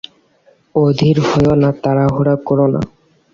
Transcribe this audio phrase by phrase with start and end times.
[0.75, 2.81] অধীর হয়ো না, তাড়াহুড়ো করো না।